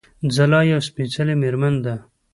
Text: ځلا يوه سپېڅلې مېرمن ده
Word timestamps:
ځلا 0.35 0.61
يوه 0.69 0.81
سپېڅلې 0.87 1.33
مېرمن 1.41 1.75
ده 1.83 1.95